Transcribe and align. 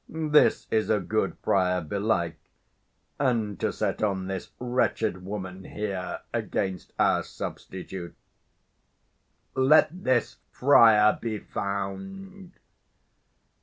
this's 0.09 0.65
a 0.89 0.99
good 0.99 1.37
friar, 1.43 1.79
belike! 1.79 2.39
And 3.19 3.59
to 3.59 3.71
set 3.71 4.01
on 4.01 4.25
this 4.25 4.49
wretched 4.57 5.23
woman 5.23 5.63
here 5.63 6.21
Against 6.33 6.91
our 6.97 7.21
substitute! 7.21 8.15
Let 9.53 9.89
this 10.03 10.37
friar 10.49 11.19
be 11.21 11.37
found. 11.37 12.53